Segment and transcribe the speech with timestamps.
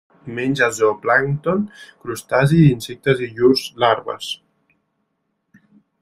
[0.37, 1.59] Menja zooplàncton,
[2.05, 4.33] crustacis i insectes i llurs larves.